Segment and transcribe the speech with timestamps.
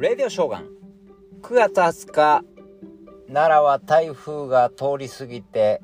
[0.00, 0.68] レディオショーガン。
[1.42, 2.44] 9月20日
[3.26, 5.82] 奈良は台風が通り過ぎて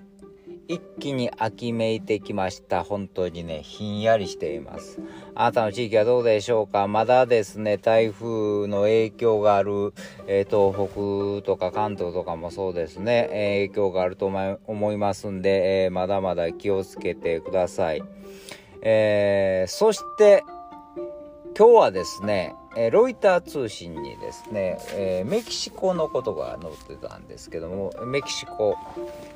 [0.69, 2.85] 一気に秋めいてきました。
[2.85, 5.01] 本当にねひんやりしています。
[5.35, 6.87] あなたの地域はどうでしょうか？
[6.87, 9.93] まだですね台風の影響がある、
[10.29, 18.03] えー、東北とか関東とかもそうですね、え、影響があると思いますんで、えー、まだまだ気をつけてください。
[18.81, 20.45] え、そして
[21.59, 28.77] 今日はですねえロイター通信にですね、え、メキシコのことが載ってたんですけどもメキシコ。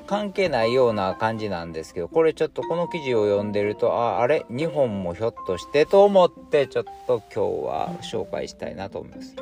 [0.07, 4.45] 関係ないような感じなんですけどこれちょっとこの記事を読んでるとああれ？
[4.49, 9.35] 日本もひょっとしてと思ってちょっと今日は紹介したいなと思います。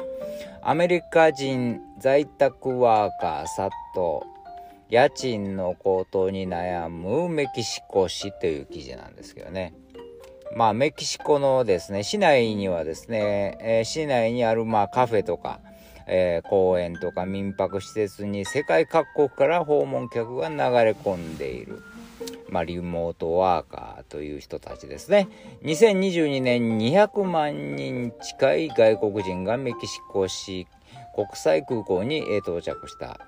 [0.62, 4.22] アメリカ人在宅ワーカー殺到
[4.90, 9.74] 家賃の高騰に悩むメキシコ市という記事なんですけどね。
[10.58, 15.60] まあ、メキシコのですね、市内にはですね、えー、市内にあるまあカフェとか、
[16.08, 21.84] えー、公園とか民泊施設に世界各国から訪問客が流れ込んでいる。
[22.50, 25.28] まあ、リモートワーカーという人たちですね。
[25.62, 30.66] 2022年200万人近い外国人がメキシコ市
[31.14, 33.20] 国際空港に到着した。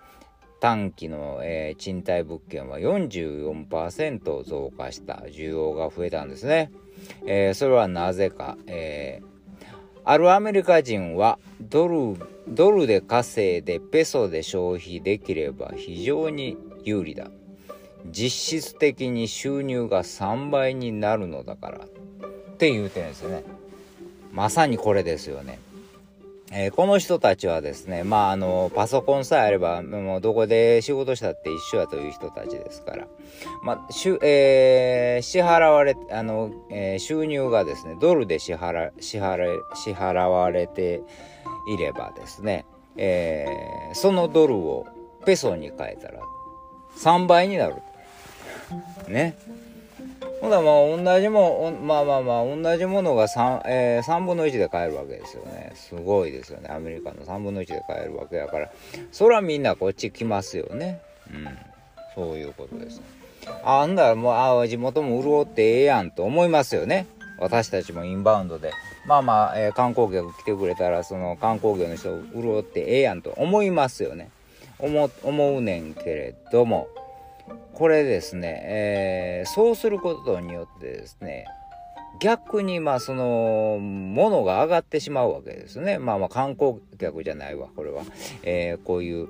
[0.60, 5.24] 短期の、えー、賃貸物件は44%増加した。
[5.28, 6.72] 需要が増えたんですね。
[7.26, 9.26] えー、それはなぜか、えー、
[10.04, 17.30] あるアメリカ人はドルドルで稼いでペソで消費できれば非常に有利だ。
[18.12, 21.78] 実質的に収入が3倍になるのだから。
[21.80, 23.44] って言うてるんですよね。
[24.34, 25.60] まさにこれですよね。
[26.52, 33.08] えー、この人たちはですね、まあ、あの、パソコンさえあれば、もうどこで仕事したって一緒やという人たちですから、
[33.64, 41.04] まあ、しゅ、えー、支払われ、あの、えー、収入がですね、ドルで支払、支払、支払われて
[41.68, 42.66] いればですね、
[42.98, 44.88] えー、そのドルを
[45.26, 46.20] ペソに変えたら
[46.98, 47.76] 3倍になる。
[49.08, 49.38] ね。
[50.42, 55.72] ほんだまあ同じもまあまあまあ同じものが 3,、えー、3分の1で買えるわけですよね。
[55.76, 56.70] すごいですよね。
[56.70, 58.70] アメリカの3分の1で買えるわけやから。
[59.12, 61.02] そらみんなこっち来ますよね。
[61.32, 61.48] うん。
[62.16, 63.02] そういうことです。
[63.64, 67.08] あんだらもうあ地元も潤ってええやんと思いますよね。
[67.40, 68.72] 私たちもインバウンドで。
[69.06, 74.30] まあまあ、えー、観光客来てくれたらその観光業の人潤ってええやんと思いますよね。
[74.78, 76.88] 思思うねんけれども。
[77.74, 81.46] これですね、えー、そうすることによってですね、
[82.20, 85.98] 逆にまあその、ものが上がってしまうわけですね。
[85.98, 88.04] まあまあ観光客じゃないわ、これは。
[88.44, 89.28] えー、こういう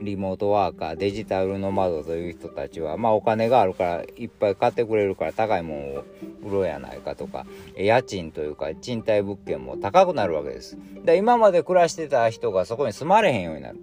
[0.00, 6.04] リモートワーカー、デジタルの窓という人たちは、まあお金があるからいっぱい買ってくれるから高いもんを
[6.42, 10.78] 売ろうやないかとか、家賃というか賃貸物件も高くなるわけです。
[11.04, 13.80] で、今まで暮らしてた人がそこに住まれへんようになる。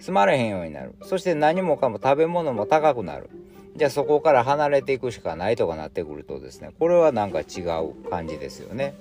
[0.00, 0.94] 住まれへんようになる。
[1.02, 3.30] そして何もかも食べ物も高くなる。
[3.76, 8.94] じゃあそこから離れていくしかないとかなってくるとですね、これはなんか違う感じですよね。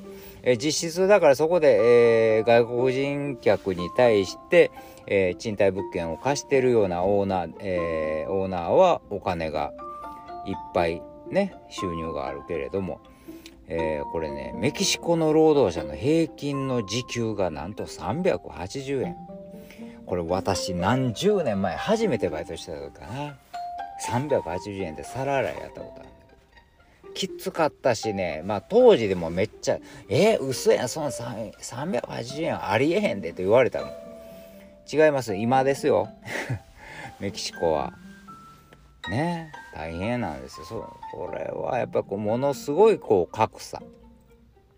[0.43, 4.71] え実質だからそこで、えー、外国人客に対して、
[5.07, 9.73] えー、賃貸物件を貸してるようなオーナー、えー、オーナーはお金が
[10.45, 13.01] いっぱいね、収入があるけれども、
[13.67, 19.17] え、これね、メキシコの労働者の平均の時給がなんと380円。
[20.07, 23.35] これ私何十年前初めてバイトしてた時かな。
[24.07, 26.09] 380円で皿洗いやったことある
[27.13, 28.41] きつかったしね。
[28.45, 30.89] まあ当時でもめっちゃ「えー、嘘やん。
[30.89, 33.91] そんな380円ありえへんで」と言われたの。
[34.91, 35.35] 違います。
[35.35, 36.09] 今ですよ。
[37.19, 37.91] メキシコは。
[39.09, 39.51] ね。
[39.73, 40.65] 大変なんですよ。
[40.65, 40.83] そう。
[41.11, 43.81] これはやっぱこうものすごいこう格差。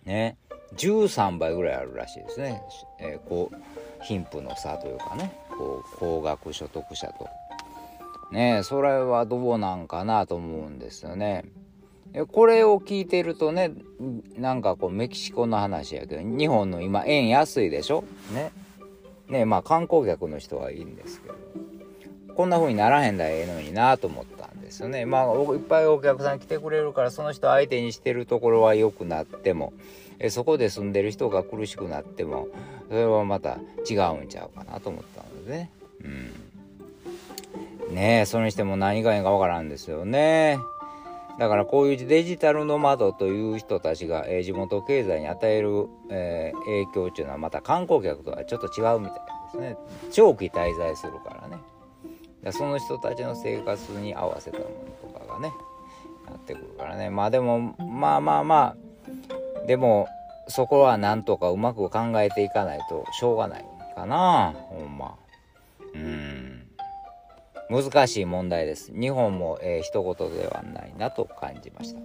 [0.06, 0.38] ね。
[0.76, 2.62] 13倍ぐらいあるらしいですね、
[3.00, 3.56] えー、こう
[4.02, 7.28] 貧富の差というかねこう高額所得者と。
[8.32, 11.46] ねそれはどうなんかなと思うんですよね。
[12.32, 13.72] これを聞いてるとね
[14.36, 18.04] なんかこうメキシコの話やけど日本の今円安いでしょ？
[18.34, 18.52] ね。
[19.28, 21.36] ねまあ観光客の人はいいんですけど
[22.36, 24.49] こんな風にならへんだらええのになと思った。
[24.70, 25.06] ですよね。
[25.06, 29.74] まあいっぱいお客さん来てくれるからその人相手にしてるところは良くなっても
[30.20, 32.48] えそこで住んでる人が苦しくなっても
[32.88, 33.58] それはまた
[33.90, 35.72] 違うんちゃうかなと思ったのでね。
[36.04, 36.08] う
[37.92, 37.96] ん。
[37.96, 40.60] ねえそれにしても何がいいかわからんですよね。
[41.40, 49.78] だからこういうデジタルの窓という人たちが、えー、地元経済に与える、えー、影響っていうのはまた観光客とはちょっと違うみたいですね。
[50.12, 51.58] 長期滞在するからね。
[52.52, 55.52] その人たちの生活に合わせたものとかがね
[56.30, 57.10] なってくるからね。
[57.10, 60.08] まあでもまあまあまあでも
[60.48, 63.66] そこはなんとかうまく考えていかないとしょうがない
[63.96, 65.16] かなほんま。
[65.94, 66.66] うん。
[67.70, 68.92] 難しい問題です。
[69.00, 72.02] 日本も、えー、一言ではないなと感じました。